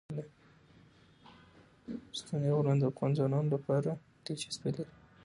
[2.19, 3.89] ستوني غرونه د افغان ځوانانو لپاره
[4.25, 4.93] دلچسپي لري.